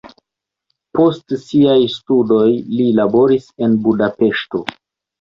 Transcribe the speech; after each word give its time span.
Post 0.99 1.35
siaj 1.43 1.77
studoj 1.97 2.49
li 2.81 2.91
laboris 3.03 3.49
en 3.69 3.81
Budapeŝto. 3.89 4.69